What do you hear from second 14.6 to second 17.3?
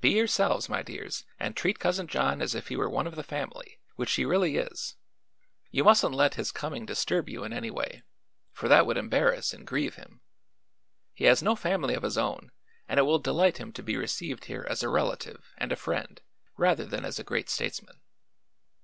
as a relative and a friend, rather than as a